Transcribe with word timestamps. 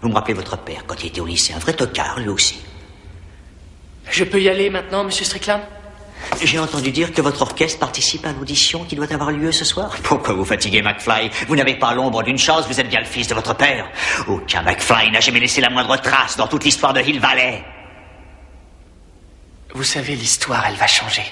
Vous 0.00 0.08
me 0.08 0.14
rappelez 0.14 0.34
votre 0.34 0.56
père 0.58 0.84
quand 0.86 1.02
il 1.02 1.06
était 1.08 1.20
au 1.20 1.26
lycée, 1.26 1.54
un 1.54 1.58
vrai 1.58 1.72
tocard, 1.72 2.18
lui 2.20 2.28
aussi. 2.28 2.60
Je 4.10 4.24
peux 4.24 4.40
y 4.40 4.48
aller 4.48 4.70
maintenant, 4.70 5.04
monsieur 5.04 5.24
Strickland? 5.24 5.60
J'ai 6.42 6.58
entendu 6.58 6.90
dire 6.90 7.12
que 7.12 7.20
votre 7.20 7.42
orchestre 7.42 7.78
participe 7.78 8.24
à 8.26 8.32
l'audition 8.32 8.84
qui 8.84 8.96
doit 8.96 9.12
avoir 9.12 9.30
lieu 9.30 9.52
ce 9.52 9.64
soir. 9.64 9.94
Pourquoi 10.02 10.34
vous 10.34 10.44
fatiguez, 10.44 10.82
McFly? 10.82 11.30
Vous 11.46 11.56
n'avez 11.56 11.74
pas 11.74 11.94
l'ombre 11.94 12.22
d'une 12.22 12.38
chance, 12.38 12.66
vous 12.66 12.80
êtes 12.80 12.88
bien 12.88 13.00
le 13.00 13.06
fils 13.06 13.28
de 13.28 13.34
votre 13.34 13.54
père. 13.54 13.88
Aucun 14.26 14.62
McFly 14.62 15.10
n'a 15.10 15.20
jamais 15.20 15.40
laissé 15.40 15.60
la 15.60 15.70
moindre 15.70 15.96
trace 16.00 16.36
dans 16.36 16.48
toute 16.48 16.64
l'histoire 16.64 16.92
de 16.92 17.00
Hill 17.00 17.20
Valley. 17.20 17.64
Vous 19.74 19.84
savez, 19.84 20.14
l'histoire, 20.14 20.64
elle 20.68 20.76
va 20.76 20.86
changer. 20.86 21.24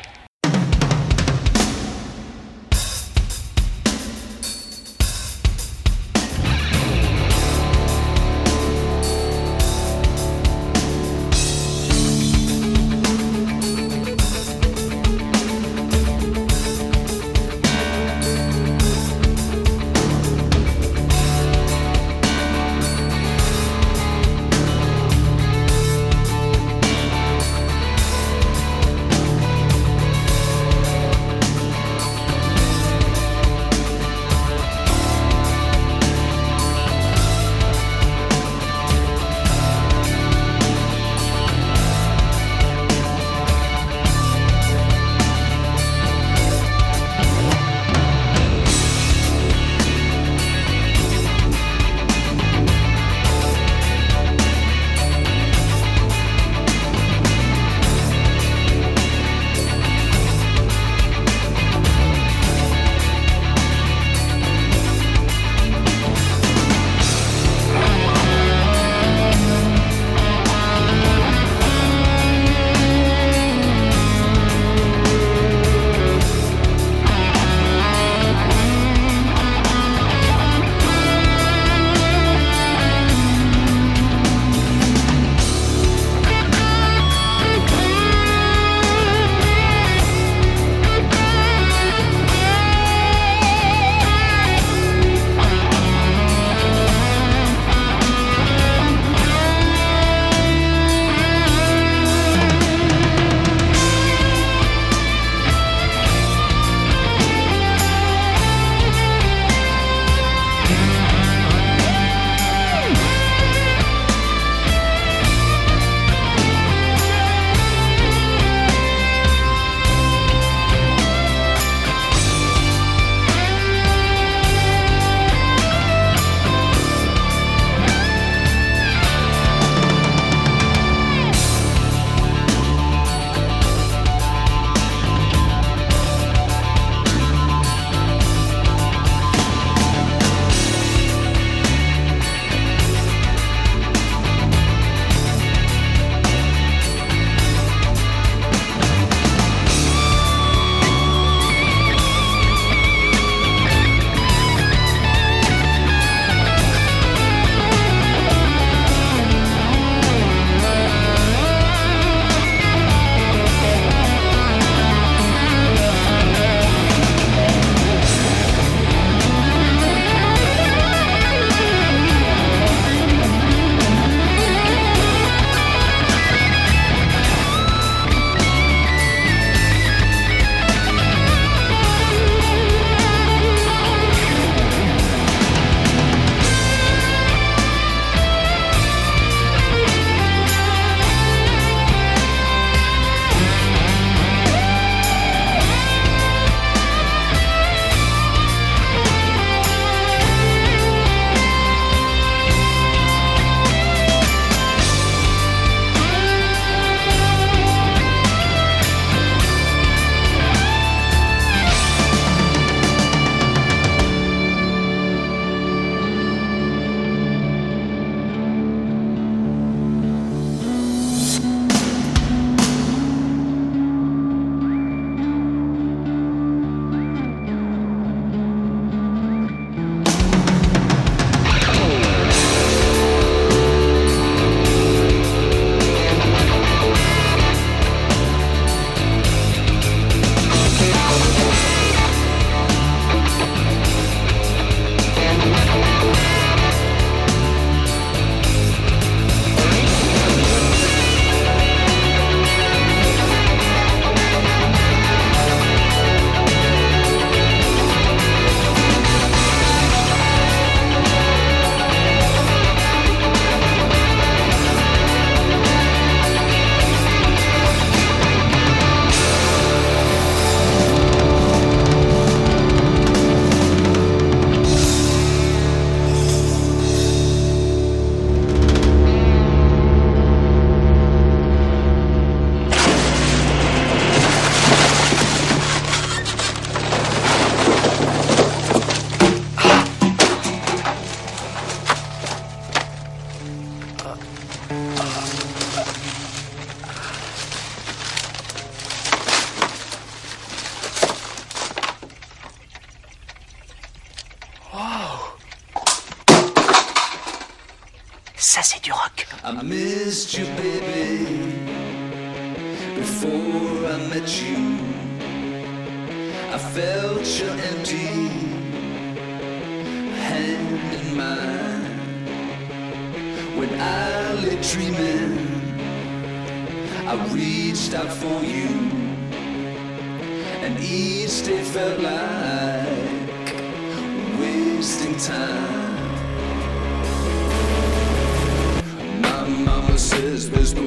business 340.24 340.83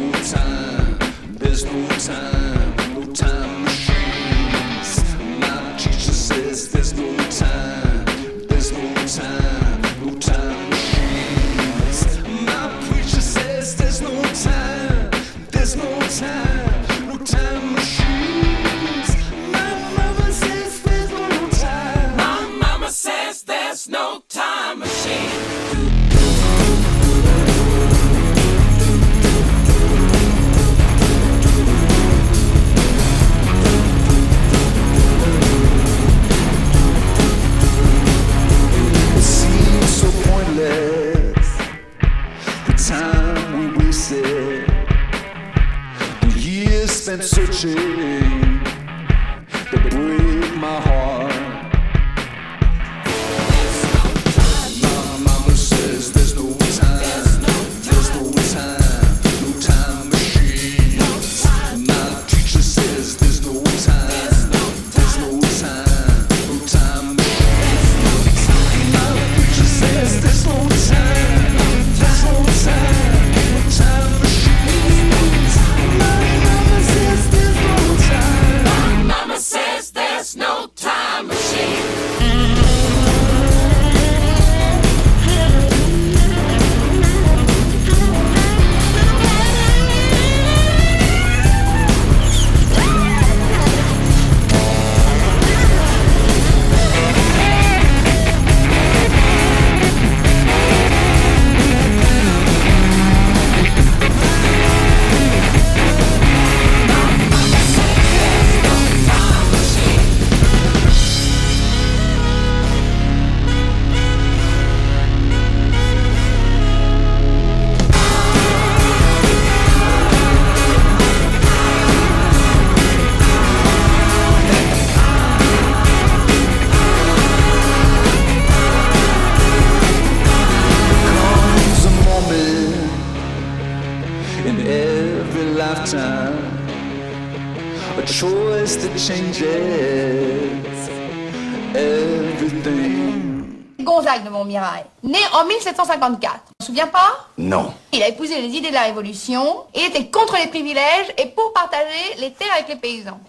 de 148.62 148.74
la 148.74 148.84
Révolution, 148.84 149.66
il 149.76 149.84
était 149.86 150.08
contre 150.08 150.36
les 150.38 150.48
privilèges 150.48 151.14
et 151.18 151.28
pour 151.28 151.54
partager 151.54 152.16
les 152.20 152.32
terres 152.32 152.54
avec 152.54 152.68
les 152.68 152.76
paysans. 152.76 153.20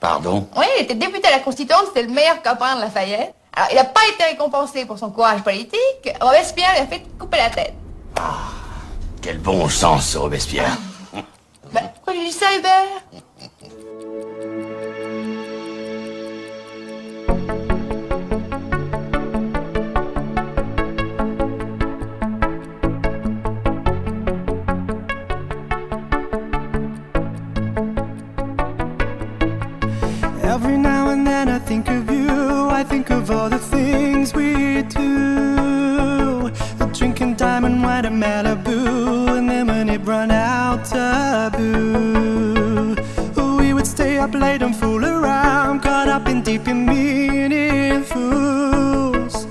Pardon? 0.00 0.48
Oui, 0.56 0.64
il 0.78 0.84
était 0.84 0.94
député 0.94 1.28
à 1.28 1.32
la 1.32 1.38
Constituante, 1.40 1.84
c'était 1.88 2.02
le 2.02 2.12
meilleur 2.12 2.42
copain 2.42 2.76
de 2.76 2.80
Lafayette. 2.80 3.34
Alors, 3.52 3.68
il 3.70 3.74
n'a 3.76 3.84
pas 3.84 4.00
été 4.14 4.24
récompensé 4.24 4.84
pour 4.84 4.98
son 4.98 5.10
courage 5.10 5.42
politique. 5.42 6.10
Robespierre 6.20 6.72
lui 6.72 6.80
a 6.80 6.86
fait 6.86 7.02
couper 7.18 7.38
la 7.38 7.50
tête. 7.50 7.74
Quel 9.20 9.38
bon 9.38 9.68
sens, 9.68 10.16
Robespierre. 10.16 10.76
Ben, 11.72 11.90
pourquoi 11.94 12.14
dis 12.14 12.32
ça, 12.32 12.46
Hubert? 12.56 12.86
Malibu, 38.20 39.38
and 39.38 39.48
then 39.48 39.68
when 39.68 39.88
it 39.88 40.02
run 40.04 40.30
out, 40.30 40.84
taboo. 40.84 42.94
We 43.58 43.72
would 43.72 43.86
stay 43.86 44.18
up 44.18 44.34
late 44.34 44.60
and 44.62 44.76
fool 44.76 45.02
around, 45.04 45.80
caught 45.80 46.08
up 46.08 46.28
in 46.28 46.42
deep 46.42 46.66
and 46.66 46.86
meaningfuls. 46.86 49.46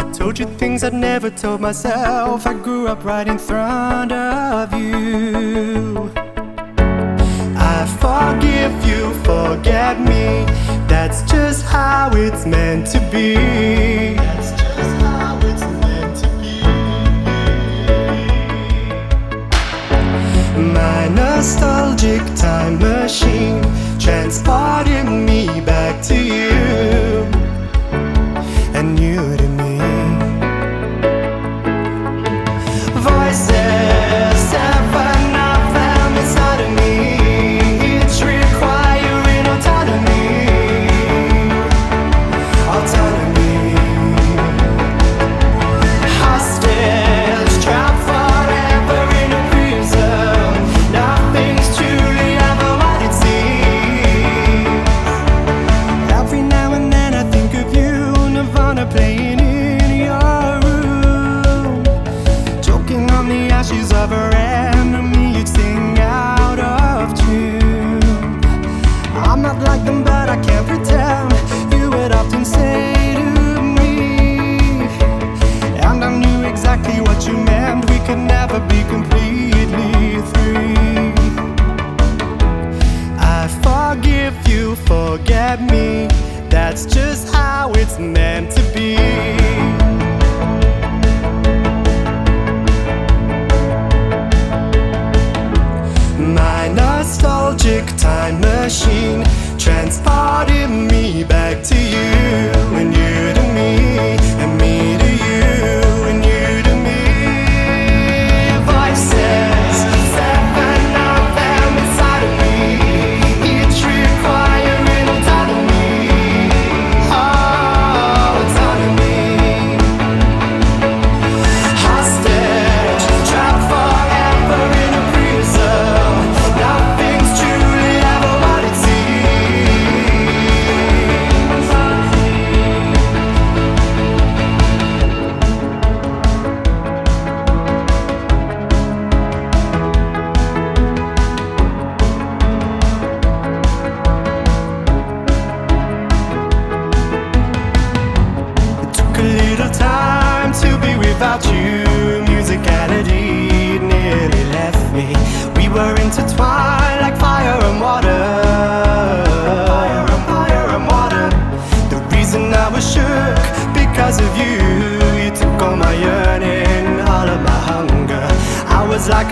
I 0.00 0.10
told 0.12 0.38
you 0.38 0.46
things 0.56 0.82
I'd 0.84 0.94
never 0.94 1.28
told 1.28 1.60
myself. 1.60 2.46
I 2.46 2.54
grew 2.54 2.88
up 2.88 3.04
right 3.04 3.28
in 3.28 3.36
front 3.38 4.12
of 4.12 4.72
you. 4.72 6.10
I 7.56 7.86
forgive 8.04 8.72
you, 8.90 9.12
forget 9.24 10.00
me. 10.00 10.46
That's 10.88 11.20
just 11.30 11.66
how 11.66 12.10
it's 12.14 12.46
meant 12.46 12.86
to 12.92 13.00
be. 13.12 14.23
magic 22.04 22.36
time 22.36 22.78
machine. 22.78 23.62
Transport 23.98 24.63
cover 64.06 64.30
it. 64.34 64.73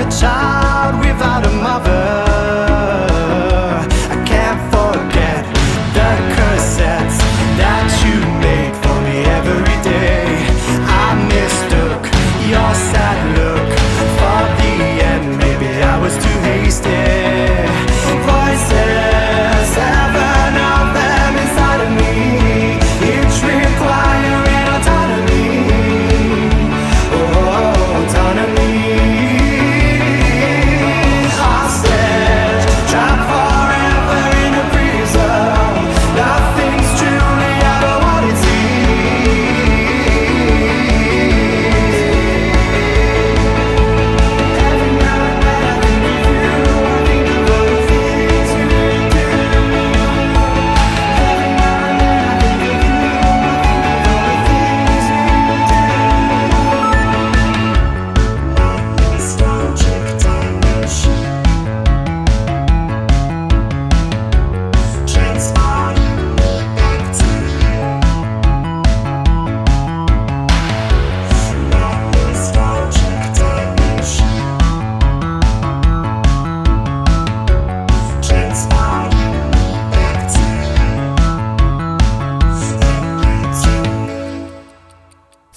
A 0.02 0.11
child 0.11 0.99
without 0.99 1.47
a 1.47 1.50
mother. 1.62 2.32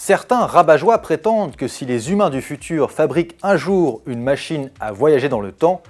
Certains 0.07 0.45
rabat-joie 0.45 0.99
prétendent 0.99 1.55
que 1.55 1.67
si 1.67 1.83
les 1.83 2.11
humains 2.11 2.29
du 2.29 2.39
futur 2.39 2.91
fabriquent 2.91 3.35
un 3.41 3.57
jour 3.57 4.03
une 4.05 4.21
machine 4.21 4.69
à 4.79 4.91
voyager 4.91 5.29
dans 5.29 5.41
le 5.41 5.51
temps, 5.51 5.81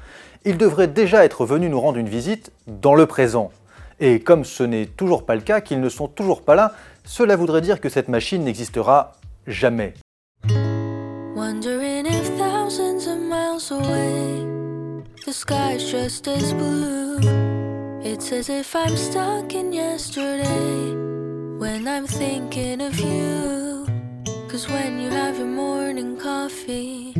ils 0.45 0.57
devraient 0.57 0.87
déjà 0.87 1.25
être 1.25 1.45
venus 1.45 1.69
nous 1.69 1.81
rendre 1.81 1.97
une 1.97 2.07
visite 2.07 2.53
dans 2.65 2.95
le 2.95 3.07
présent. 3.07 3.51
Et 3.99 4.21
comme 4.21 4.45
ce 4.45 4.63
n'est 4.63 4.85
toujours 4.85 5.25
pas 5.25 5.35
le 5.35 5.41
cas, 5.41 5.59
qu'ils 5.59 5.81
ne 5.81 5.89
sont 5.89 6.07
toujours 6.07 6.43
pas 6.43 6.55
là, 6.55 6.71
cela 7.03 7.35
voudrait 7.35 7.59
dire 7.59 7.81
que 7.81 7.89
cette 7.89 8.07
machine 8.07 8.45
n'existera 8.45 9.17
jamais. 9.47 9.95
Cause 24.55 24.69
when 24.69 25.01
you 25.01 25.09
have 25.09 25.37
your 25.37 25.47
morning 25.47 26.15
coffee, 26.15 27.11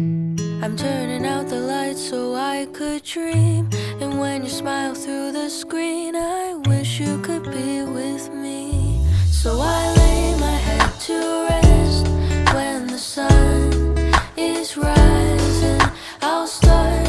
I'm 0.63 0.77
turning 0.77 1.25
out 1.25 1.49
the 1.49 1.59
lights 1.59 1.99
so 2.09 2.33
I 2.33 2.65
could 2.71 3.03
dream. 3.03 3.69
And 3.99 4.17
when 4.17 4.43
you 4.43 4.49
smile 4.49 4.95
through 4.95 5.33
the 5.33 5.49
screen, 5.49 6.15
I 6.15 6.53
wish 6.65 6.97
you 7.01 7.19
could 7.19 7.43
be 7.51 7.83
with 7.83 8.33
me. 8.33 9.05
So 9.29 9.59
I 9.59 9.93
lay 9.97 10.39
my 10.39 10.57
head 10.67 10.89
to 11.07 11.47
rest 11.49 12.07
when 12.55 12.87
the 12.87 12.97
sun 12.97 13.97
is 14.37 14.77
rising. 14.77 15.81
I'll 16.21 16.47
start 16.47 17.04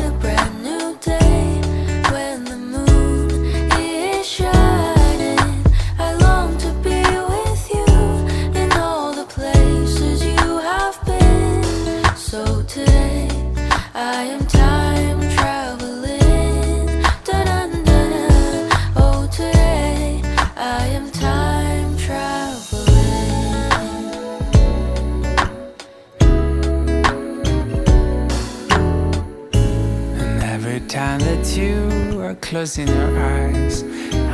time 30.89 31.19
that 31.21 31.57
you 31.57 32.21
are 32.21 32.35
closing 32.37 32.87
your 32.87 33.19
eyes, 33.19 33.83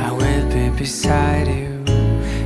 I 0.05 0.11
will 0.11 0.47
be 0.49 0.69
beside 0.77 1.47
you. 1.47 1.83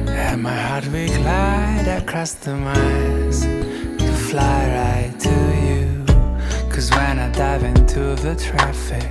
And 0.07 0.43
my 0.43 0.53
heart 0.53 0.85
will 0.87 1.07
glide 1.07 1.87
across 1.87 2.33
the 2.33 2.55
miles 2.55 3.41
to 3.41 4.11
fly 4.29 4.59
right 4.79 5.13
to 5.19 5.35
you. 5.67 6.05
Cause 6.71 6.89
when 6.91 7.19
I 7.19 7.29
dive 7.31 7.63
into 7.63 8.15
the 8.15 8.35
traffic, 8.35 9.09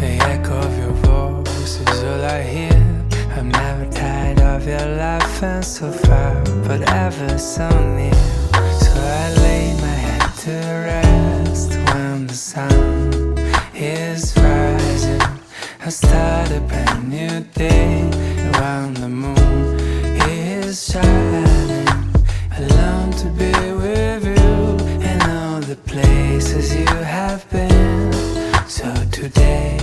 the 0.00 0.18
echo 0.32 0.58
of 0.58 0.78
your 0.78 0.94
voice 1.06 1.80
is 1.80 2.02
all 2.02 2.24
I 2.24 2.42
hear. 2.42 2.82
I'm 3.36 3.50
never 3.50 3.90
tired 3.92 4.40
of 4.40 4.66
your 4.66 4.86
laughing 4.96 5.62
so 5.62 5.92
far, 5.92 6.42
but 6.66 6.80
ever 6.90 7.38
so 7.38 7.68
near. 7.96 8.14
So 8.80 8.92
I 8.96 9.34
lay 9.44 9.74
my 9.80 9.96
head 10.06 10.34
to 10.44 10.50
rest 10.50 11.72
start 15.92 16.50
a 16.50 16.60
brand 16.60 17.10
new 17.10 17.40
day 17.52 18.00
around 18.54 18.96
the 18.96 19.08
moon 19.08 19.78
is 20.26 20.90
shining. 20.90 21.86
I 22.50 22.60
long 22.78 23.12
to 23.20 23.26
be 23.40 23.52
with 23.82 24.24
you 24.24 24.54
and 25.06 25.22
all 25.30 25.60
the 25.60 25.76
places 25.76 26.74
you 26.74 26.86
have 26.86 27.48
been. 27.50 28.10
So 28.68 28.90
today 29.10 29.81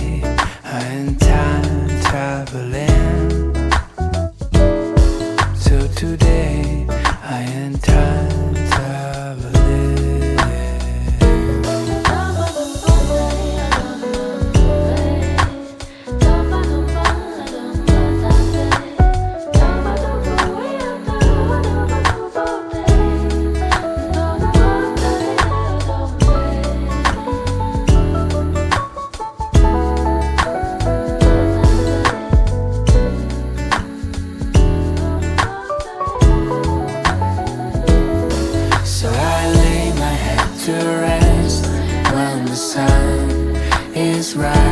sun 42.60 43.56
is 43.96 44.36
rising. 44.36 44.69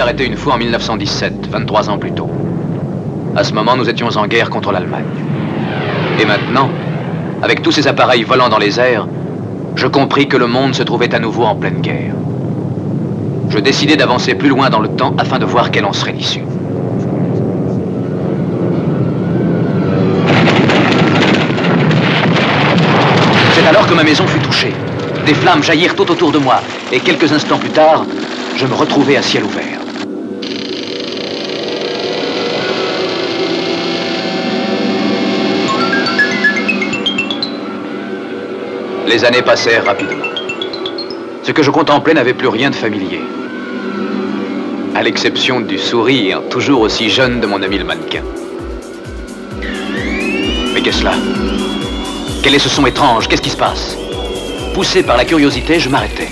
Arrêté 0.00 0.26
une 0.26 0.36
fois 0.36 0.54
en 0.54 0.58
1917, 0.58 1.48
23 1.50 1.90
ans 1.90 1.98
plus 1.98 2.12
tôt. 2.12 2.30
À 3.34 3.42
ce 3.42 3.52
moment, 3.52 3.76
nous 3.76 3.88
étions 3.88 4.06
en 4.06 4.28
guerre 4.28 4.48
contre 4.48 4.70
l'Allemagne. 4.70 5.02
Et 6.20 6.24
maintenant, 6.24 6.70
avec 7.42 7.62
tous 7.62 7.72
ces 7.72 7.88
appareils 7.88 8.22
volant 8.22 8.48
dans 8.48 8.58
les 8.58 8.78
airs, 8.78 9.08
je 9.74 9.88
compris 9.88 10.28
que 10.28 10.36
le 10.36 10.46
monde 10.46 10.76
se 10.76 10.84
trouvait 10.84 11.12
à 11.12 11.18
nouveau 11.18 11.42
en 11.42 11.56
pleine 11.56 11.80
guerre. 11.80 12.14
Je 13.48 13.58
décidai 13.58 13.96
d'avancer 13.96 14.36
plus 14.36 14.48
loin 14.48 14.70
dans 14.70 14.78
le 14.78 14.88
temps 14.88 15.14
afin 15.18 15.40
de 15.40 15.44
voir 15.44 15.72
quelle 15.72 15.84
en 15.84 15.92
serait 15.92 16.12
l'issue. 16.12 16.44
C'est 23.54 23.66
alors 23.66 23.88
que 23.88 23.94
ma 23.94 24.04
maison 24.04 24.28
fut 24.28 24.40
touchée. 24.40 24.72
Des 25.26 25.34
flammes 25.34 25.64
jaillirent 25.64 25.96
tout 25.96 26.08
autour 26.08 26.30
de 26.30 26.38
moi, 26.38 26.60
et 26.92 27.00
quelques 27.00 27.32
instants 27.32 27.58
plus 27.58 27.70
tard, 27.70 28.04
je 28.56 28.64
me 28.64 28.74
retrouvai 28.74 29.16
à 29.16 29.22
ciel 29.22 29.42
ouvert. 29.42 29.77
Les 39.08 39.24
années 39.24 39.40
passèrent 39.40 39.86
rapidement. 39.86 40.26
Ce 41.42 41.50
que 41.52 41.62
je 41.62 41.70
contemplais 41.70 42.12
n'avait 42.12 42.34
plus 42.34 42.48
rien 42.48 42.68
de 42.68 42.74
familier. 42.74 43.22
À 44.94 45.02
l'exception 45.02 45.60
du 45.60 45.78
sourire 45.78 46.42
toujours 46.50 46.82
aussi 46.82 47.08
jeune 47.08 47.40
de 47.40 47.46
mon 47.46 47.62
ami 47.62 47.78
le 47.78 47.84
mannequin. 47.84 48.22
Mais 50.74 50.82
qu'est-ce 50.82 51.02
là? 51.02 51.14
Quel 52.42 52.54
est 52.54 52.58
ce 52.58 52.68
son 52.68 52.84
étrange? 52.84 53.28
Qu'est-ce 53.28 53.40
qui 53.40 53.48
se 53.48 53.56
passe? 53.56 53.96
Poussé 54.74 55.02
par 55.02 55.16
la 55.16 55.24
curiosité, 55.24 55.80
je 55.80 55.88
m'arrêtai. 55.88 56.28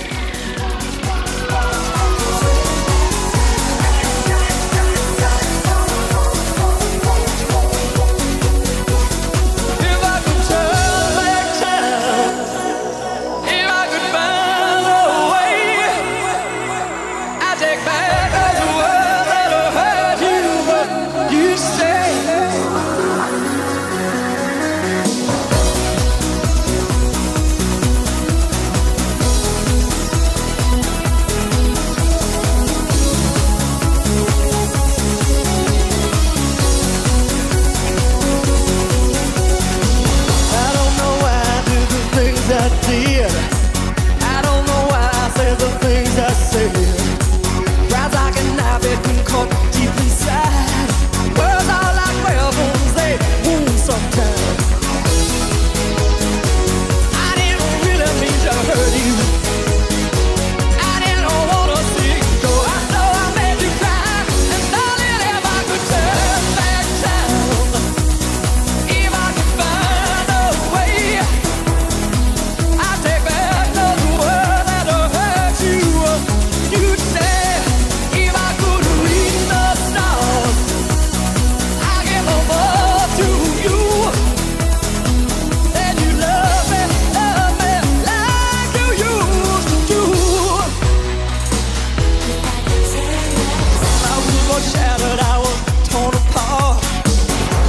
I 95.03 95.39
was 95.39 95.59
torn 95.89 96.15
apart. 96.15 96.81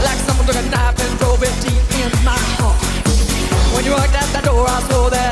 Like 0.03 0.19
someone 0.25 0.47
took 0.47 0.55
a 0.55 0.69
knife 0.69 0.99
and 0.99 1.19
drove 1.19 1.43
it 1.43 1.53
deep 1.61 1.83
in 1.99 2.11
my 2.23 2.39
heart. 2.55 2.79
When 3.75 3.83
you 3.83 3.91
walked 3.91 4.15
out 4.15 4.29
the 4.33 4.41
door, 4.47 4.65
I 4.67 4.79
saw 4.89 5.09
that 5.09 5.26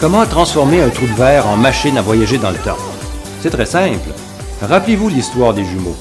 Comment 0.00 0.24
transformer 0.26 0.80
un 0.80 0.90
trou 0.90 1.06
de 1.06 1.12
verre 1.12 1.48
en 1.48 1.56
machine 1.56 1.98
à 1.98 2.02
voyager 2.02 2.38
dans 2.38 2.52
le 2.52 2.56
temps? 2.58 2.78
C'est 3.40 3.50
très 3.50 3.66
simple. 3.66 4.10
Rappelez-vous 4.62 5.08
l'histoire 5.08 5.54
des 5.54 5.64
jumeaux. 5.64 5.96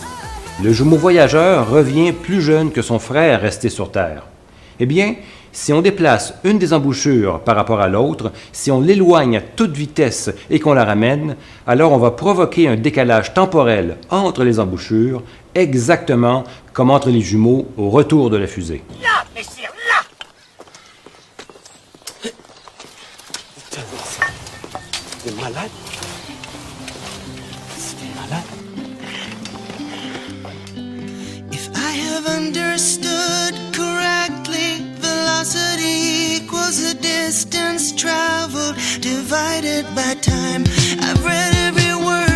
Le 0.64 0.72
jumeau 0.72 0.98
voyageur 0.98 1.68
revient 1.68 2.12
plus 2.12 2.40
jeune 2.40 2.72
que 2.72 2.84
son 2.84 3.00
frère 3.00 3.42
resté 3.42 3.70
sur 3.70 3.92
Terre. 3.92 4.28
Eh 4.80 4.86
bien, 4.86 5.16
si 5.60 5.74
on 5.74 5.82
déplace 5.82 6.36
une 6.44 6.60
des 6.60 6.72
embouchures 6.72 7.40
par 7.40 7.56
rapport 7.56 7.82
à 7.82 7.88
l'autre, 7.88 8.32
si 8.54 8.70
on 8.70 8.80
l'éloigne 8.80 9.38
à 9.38 9.42
toute 9.42 9.76
vitesse 9.76 10.30
et 10.52 10.60
qu'on 10.60 10.74
la 10.74 10.86
ramène, 10.86 11.36
alors 11.66 11.94
on 11.94 11.98
va 11.98 12.12
provoquer 12.12 12.68
un 12.68 12.76
décalage 12.76 13.34
temporel 13.34 13.98
entre 14.12 14.44
les 14.44 14.60
embouchures, 14.60 15.24
exactement 15.56 16.44
comme 16.74 16.92
entre 16.92 17.10
les 17.10 17.22
jumeaux 17.22 17.68
au 17.76 17.90
retour 17.90 18.30
de 18.30 18.38
la 18.38 18.46
fusée. 18.46 18.84
Là, 19.02 19.26
messieurs, 19.36 19.64
là! 19.90 20.04
T'es 25.24 25.32
malade? 25.42 25.72
T'es 27.98 28.14
malade? 28.16 28.46
If 31.52 31.68
I 31.76 31.98
have 31.98 32.28
understood 32.28 33.56
correctly, 33.76 33.97
velocity 35.38 36.38
equals 36.38 36.82
the 36.82 37.00
distance 37.00 37.92
traveled 37.92 38.76
divided 39.02 39.86
by 39.94 40.16
time. 40.16 40.64
I've 41.00 41.24
read 41.24 41.54
every 41.56 42.06
word. 42.06 42.27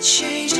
change 0.00 0.59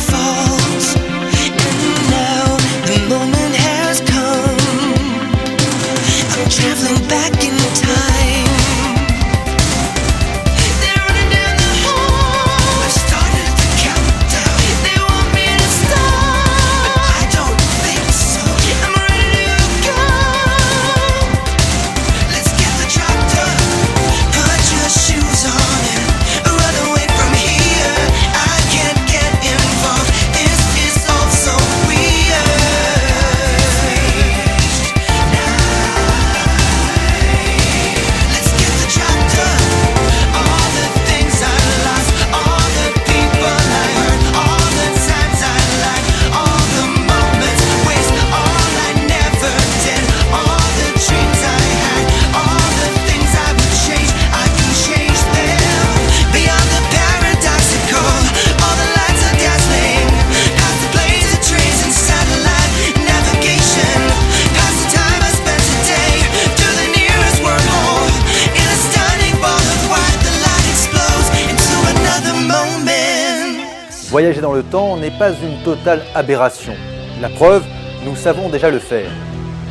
Dans 74.41 74.53
le 74.53 74.63
temps 74.63 74.97
n'est 74.97 75.11
pas 75.11 75.29
une 75.33 75.61
totale 75.63 76.01
aberration. 76.15 76.73
La 77.21 77.29
preuve, 77.29 77.63
nous 78.03 78.15
savons 78.15 78.49
déjà 78.49 78.71
le 78.71 78.79
faire. 78.79 79.11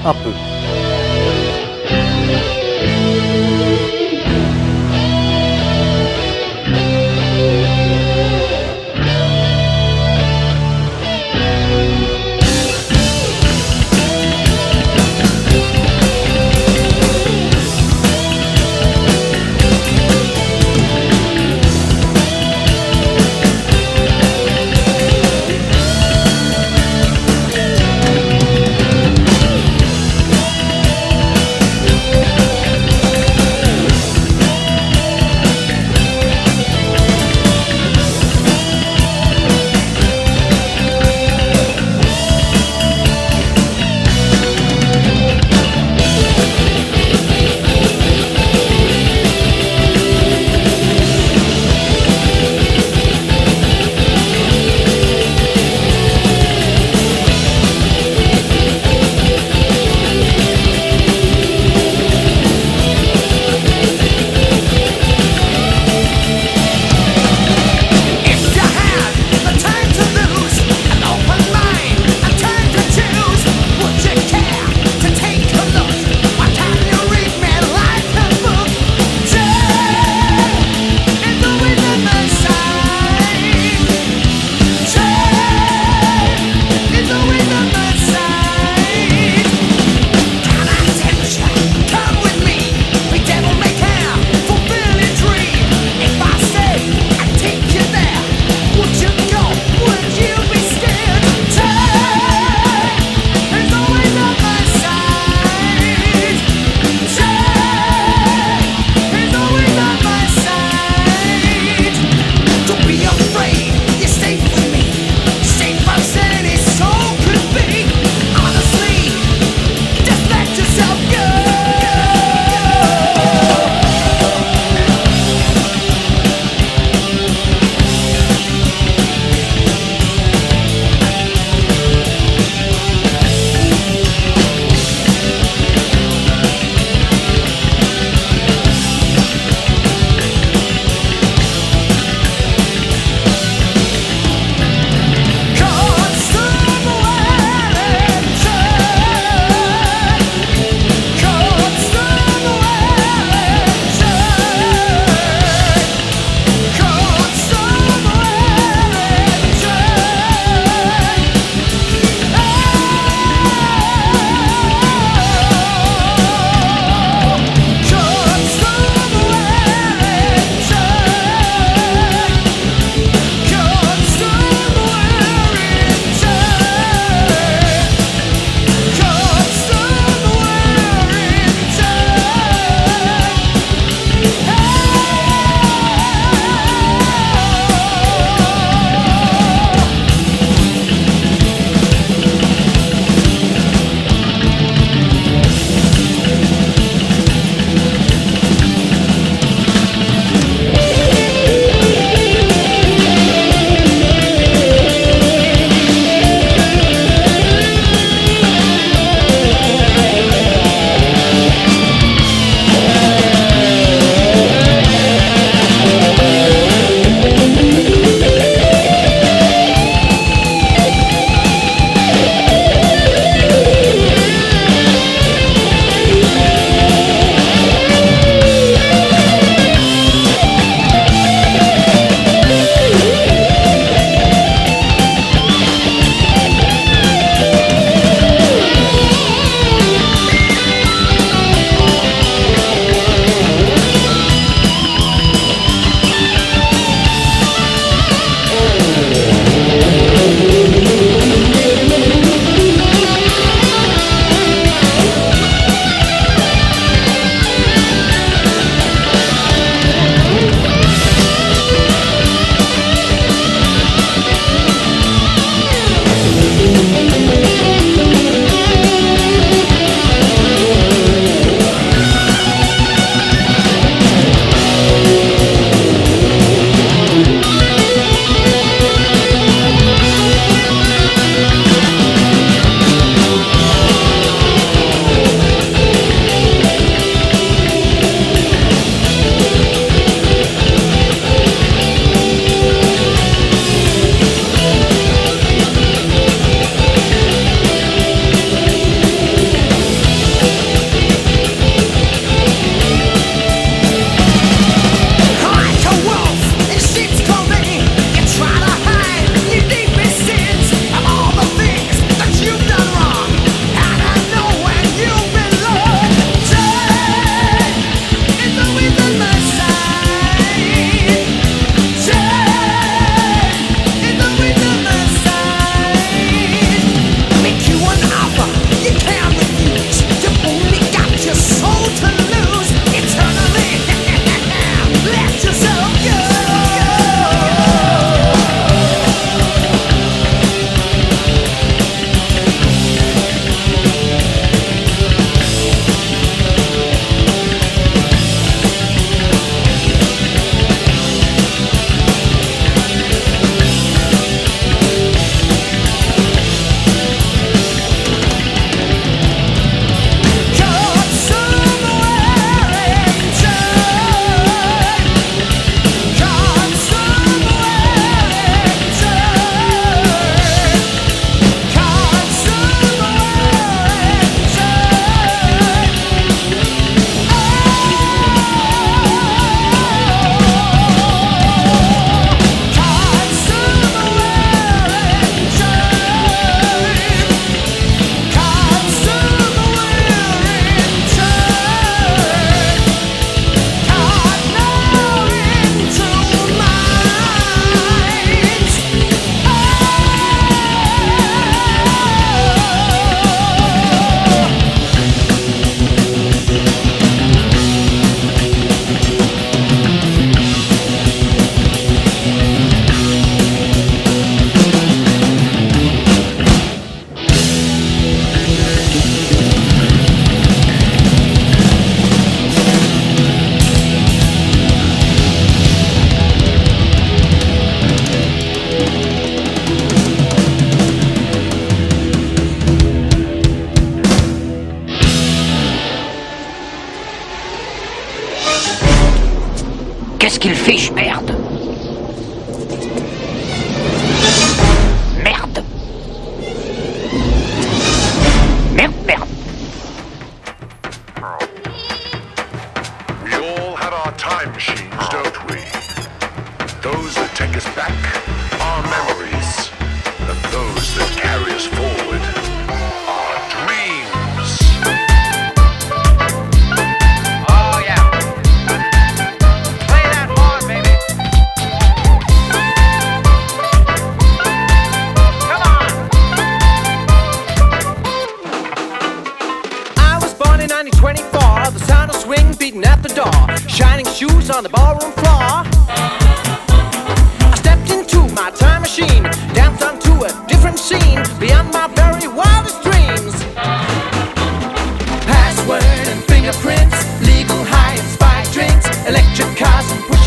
Un 0.05 0.15
peu. 0.15 0.31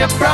your 0.03 0.19
brother. 0.19 0.32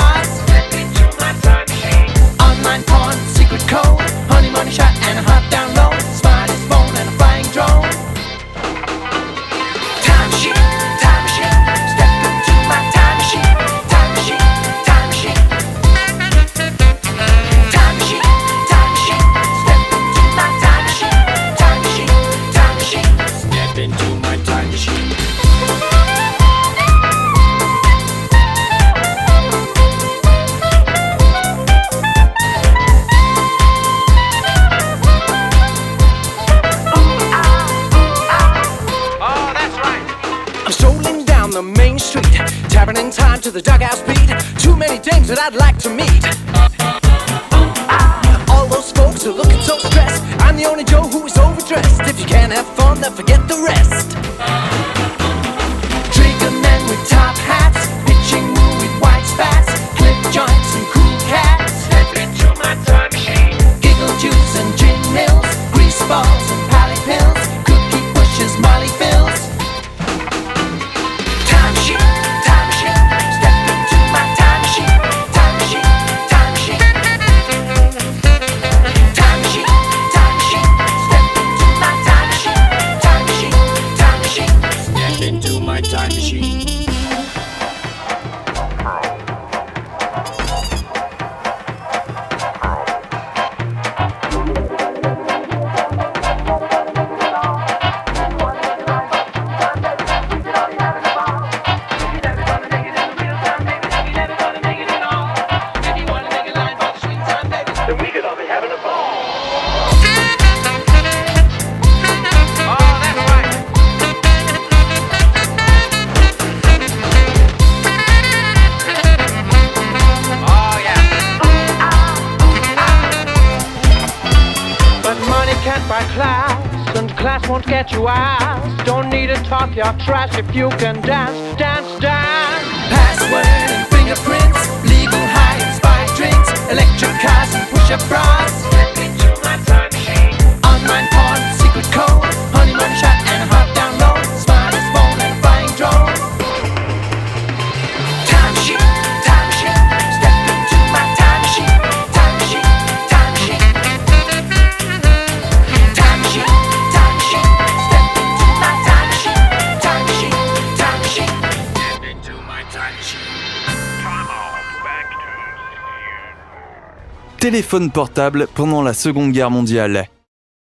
portable 167.92 168.48
pendant 168.56 168.82
la 168.82 168.94
Seconde 168.94 169.32
Guerre 169.32 169.52
mondiale. 169.52 170.08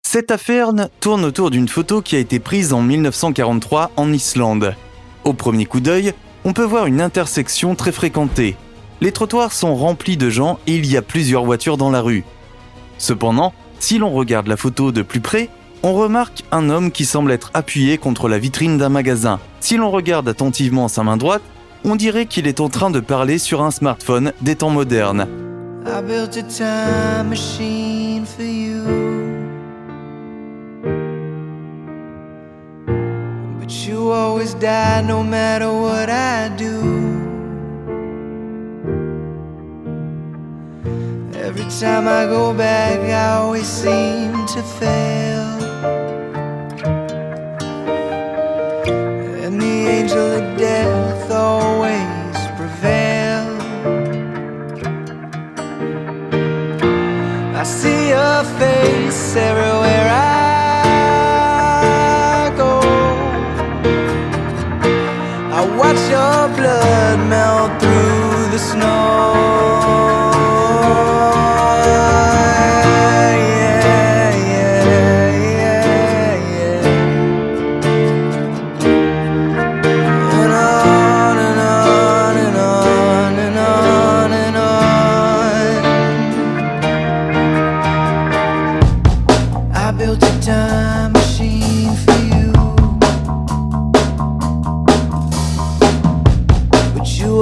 Cette 0.06 0.32
affaire 0.32 0.72
tourne 1.00 1.24
autour 1.24 1.50
d'une 1.50 1.68
photo 1.68 2.02
qui 2.02 2.16
a 2.16 2.20
été 2.20 2.40
prise 2.40 2.74
en 2.74 2.82
1943 2.82 3.92
en 3.96 4.12
Islande. 4.12 4.76
Au 5.24 5.34
premier 5.34 5.66
coup 5.66 5.80
d'œil, 5.80 6.14
on 6.44 6.54
peut 6.54 6.64
voir 6.64 6.88
une 6.88 7.02
intersection 7.02 7.76
très 7.76 7.92
fréquentée. 7.92 8.58
Les 9.02 9.12
trottoirs 9.12 9.54
sont 9.54 9.76
remplis 9.76 10.18
de 10.18 10.30
gens 10.30 10.60
et 10.68 10.76
il 10.76 10.86
y 10.86 10.98
a 10.98 11.02
plusieurs 11.02 11.46
voitures 11.46 11.78
dans 11.78 11.92
la 11.92 12.02
rue. 12.02 12.26
Cependant, 12.98 13.54
si 13.80 13.98
l'on 13.98 14.12
regarde 14.12 14.48
la 14.48 14.58
photo 14.58 14.92
de 14.92 15.02
plus 15.02 15.22
près, 15.22 15.50
on 15.84 15.94
remarque 15.94 16.44
un 16.52 16.70
homme 16.70 16.92
qui 16.92 17.06
semble 17.06 17.32
être 17.32 17.52
appuyé 17.54 17.98
contre 17.98 18.28
la 18.28 18.40
vitrine 18.40 18.78
d'un 18.78 18.90
magasin. 18.90 19.40
Si 19.62 19.78
l'on 19.78 19.90
regarde 19.90 20.28
attentivement 20.28 20.90
sa 20.90 21.04
main 21.04 21.16
droite, 21.16 21.44
on 21.86 21.96
dirait 21.96 22.26
qu'il 22.26 22.48
est 22.48 22.60
en 22.60 22.68
train 22.68 22.92
de 22.92 23.00
parler 23.00 23.38
sur 23.38 23.62
un 23.62 23.72
smartphone 23.72 24.34
des 24.42 24.56
temps 24.56 24.70
modernes. 24.70 25.49
I 25.86 26.02
built 26.02 26.36
a 26.36 26.44
time 26.44 27.30
machine 27.30 28.26
for 28.26 28.44
you. 28.44 28.84
But 33.60 33.72
you 33.88 34.12
always 34.12 34.54
die 34.56 35.02
no 35.02 35.24
matter 35.24 35.72
what 35.72 36.10
I 36.10 36.50
do. 36.58 36.80
Every 41.34 41.66
time 41.80 42.08
I 42.08 42.26
go 42.26 42.54
back, 42.54 43.00
I 43.00 43.38
always 43.38 43.68
seem 43.68 44.46
to 44.48 44.62
fail. 44.80 45.48
And 49.44 49.62
the 49.62 49.88
angel 49.98 50.32
of 50.40 50.58
death 50.58 51.32
always. 51.32 52.09
face 58.44 59.36
everywhere 59.36 60.08
I 60.10 60.39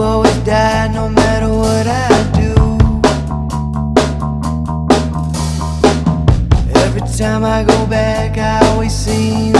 always 0.01 0.37
die 0.45 0.87
no 0.93 1.09
matter 1.09 1.49
what 1.49 1.87
I 1.87 2.09
do. 2.33 2.53
Every 6.79 7.01
time 7.17 7.43
I 7.43 7.63
go 7.63 7.85
back, 7.87 8.37
I 8.37 8.65
always 8.69 8.93
seem 8.93 9.56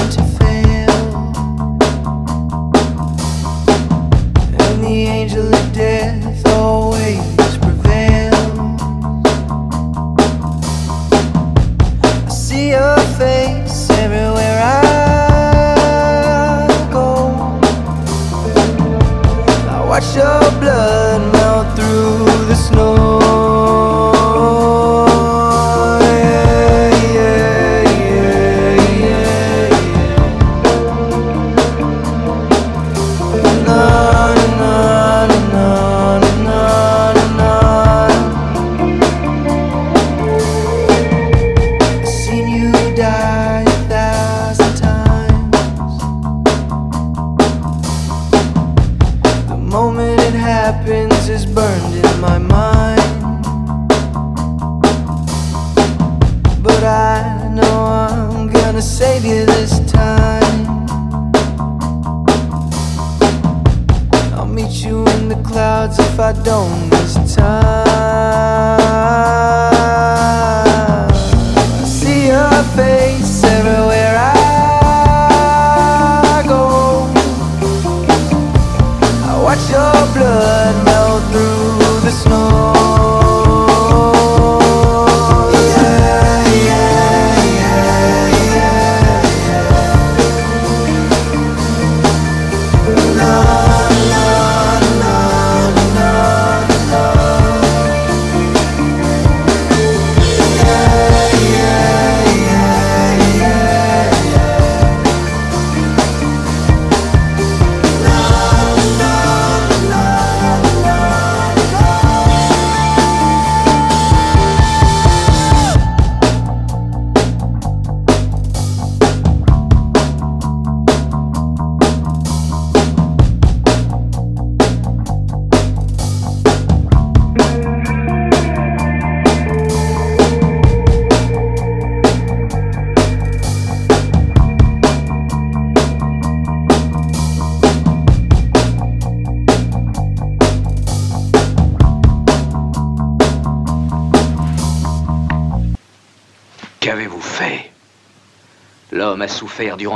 your 20.18 20.42
blood 20.60 21.22
melt 21.32 21.76
through 21.76 22.26
the 22.48 22.56
snow. 22.56 23.27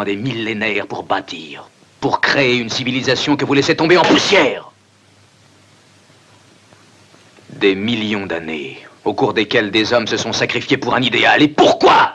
Des 0.03 0.15
millénaires 0.15 0.87
pour 0.87 1.03
bâtir, 1.03 1.69
pour 1.99 2.21
créer 2.21 2.57
une 2.57 2.69
civilisation 2.69 3.35
que 3.35 3.45
vous 3.45 3.53
laissez 3.53 3.75
tomber 3.75 3.97
en 3.97 4.03
poussière. 4.03 4.71
Des 7.49 7.75
millions 7.75 8.25
d'années, 8.25 8.79
au 9.05 9.13
cours 9.13 9.33
desquelles 9.33 9.71
des 9.71 9.93
hommes 9.93 10.07
se 10.07 10.17
sont 10.17 10.33
sacrifiés 10.33 10.77
pour 10.77 10.95
un 10.95 11.01
idéal. 11.01 11.41
Et 11.41 11.47
pourquoi? 11.47 12.13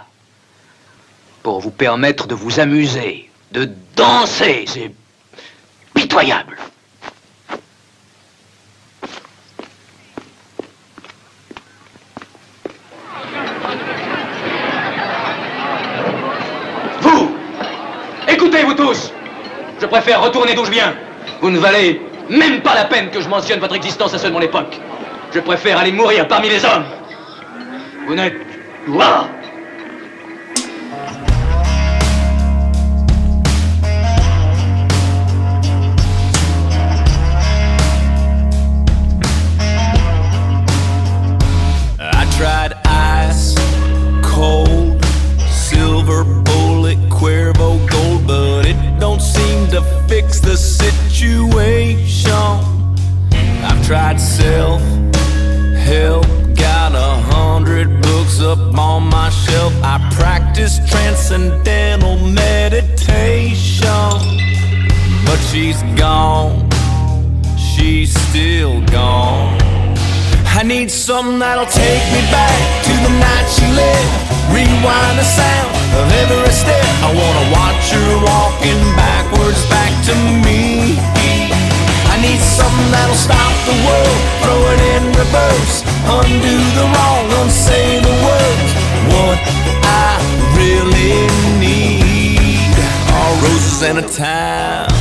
Pour 1.43 1.61
vous 1.61 1.70
permettre 1.70 2.26
de 2.26 2.34
vous 2.34 2.59
amuser, 2.59 3.30
de 3.53 3.70
danser. 3.95 4.64
C'est 4.66 4.93
pitoyable. 5.95 6.57
Vous 17.01 17.30
Écoutez, 18.28 18.64
vous 18.64 18.74
tous 18.74 19.12
Je 19.87 19.91
préfère 19.93 20.20
retourner 20.20 20.53
d'où 20.55 20.64
je 20.64 20.72
viens. 20.72 20.97
Vous 21.41 21.49
ne 21.49 21.61
valez 21.61 22.01
même 22.28 22.61
pas 22.61 22.74
la 22.74 22.87
peine 22.87 23.09
que 23.11 23.20
je 23.20 23.28
mentionne 23.28 23.61
votre 23.61 23.76
existence 23.76 24.12
à 24.14 24.18
ceux 24.18 24.30
de. 24.30 24.80
Je 25.32 25.39
préfère 25.39 25.78
aller 25.78 25.93
mourir 25.93 26.26
parmi 26.26 26.49
les 26.49 26.64
hommes. 26.64 26.87
Vous 28.09 28.16
n'êtes... 28.16 28.34
Ouah 28.89 29.28
practice 60.67 60.91
transcendental 60.91 62.17
meditation, 62.27 63.89
but 65.25 65.39
she's 65.51 65.83
gone, 65.95 66.69
she's 67.57 68.12
still 68.29 68.81
gone. 68.87 69.57
I 70.59 70.62
need 70.64 70.91
something 70.91 71.39
that'll 71.39 71.67
take 71.67 72.05
me 72.12 72.23
back 72.33 72.85
to 72.85 72.93
the 73.05 73.12
night 73.21 73.47
she 73.55 73.67
lived. 73.79 74.11
Rewind 74.51 75.19
the 75.19 75.25
sound 75.25 75.71
of 76.01 76.07
every 76.23 76.53
step. 76.53 76.87
I 77.03 77.11
wanna 77.14 77.47
watch 77.53 77.91
her 77.93 78.12
walking 78.25 78.83
backwards 78.97 79.62
back 79.69 79.93
to 80.07 80.14
me. 80.43 80.99
I 82.11 82.17
need 82.23 82.41
something 82.41 82.91
that'll 82.91 83.14
stop 83.14 83.53
the 83.71 83.77
world, 83.87 84.19
throw 84.43 84.61
it 84.73 84.81
in 84.97 85.05
reverse, 85.14 85.85
undo 86.19 86.57
the 86.79 86.87
wrong, 86.95 87.25
unsay 87.43 88.01
the 88.01 88.14
words. 88.27 88.71
What 89.12 89.55
roses 93.47 93.82
and 93.82 93.99
a 93.99 94.09
time 94.09 94.95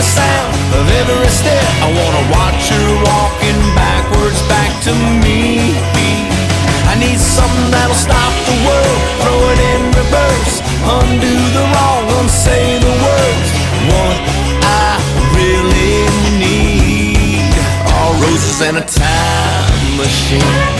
the 0.00 0.06
sound 0.06 0.54
of 0.80 0.86
every 1.00 1.28
step. 1.28 1.66
I 1.84 1.88
wanna 1.92 2.24
watch 2.32 2.64
her 2.72 2.88
walking 3.04 3.60
backwards 3.76 4.40
back 4.48 4.72
to 4.86 4.92
me. 5.24 5.76
I 6.92 6.94
need 7.04 7.20
something 7.20 7.68
that'll 7.70 8.02
stop 8.08 8.32
the 8.48 8.56
world, 8.66 9.00
throw 9.20 9.40
it 9.52 9.60
in 9.72 9.82
reverse, 10.00 10.54
undo 10.96 11.34
the 11.56 11.64
wrong, 11.72 12.04
unsay 12.18 12.66
the 12.86 12.94
words. 13.06 13.48
What 13.92 14.16
I 14.64 14.88
really 15.36 16.00
need 16.44 17.52
are 17.96 18.12
roses 18.24 18.58
and 18.68 18.76
a 18.78 18.86
time 19.04 19.96
machine. 20.00 20.79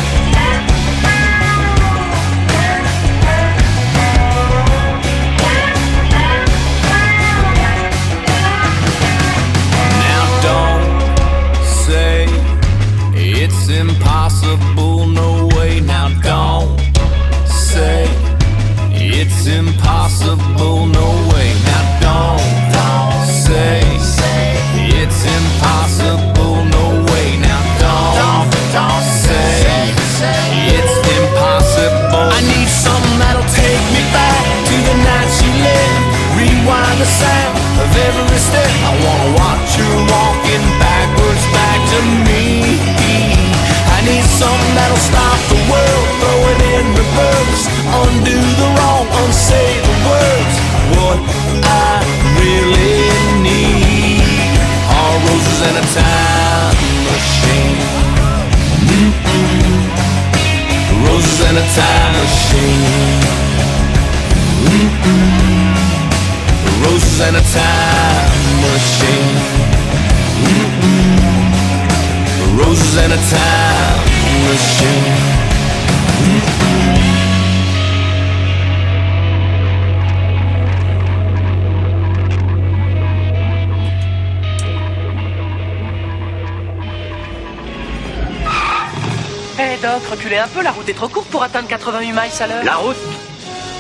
Reculez 90.21 90.37
un 90.37 90.49
peu, 90.49 90.62
la 90.62 90.73
route 90.73 90.87
est 90.87 90.93
trop 90.93 91.09
courte 91.09 91.29
pour 91.31 91.43
atteindre 91.43 91.66
88 91.66 92.12
miles 92.12 92.18
à 92.41 92.47
l'heure. 92.47 92.62
La 92.62 92.75
route 92.75 92.97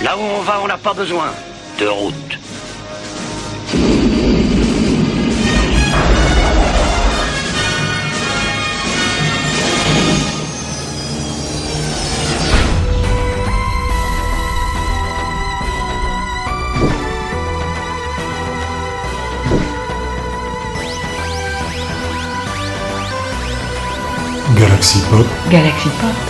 Là 0.02 0.16
où 0.16 0.20
on 0.22 0.40
va, 0.40 0.58
on 0.62 0.68
n'a 0.68 0.78
pas 0.78 0.94
besoin 0.94 1.26
de 1.78 1.86
route. 1.86 2.14
Galaxy 24.56 25.00
Pop, 25.10 25.26
Galaxy 25.50 25.88
Pop. 26.00 26.29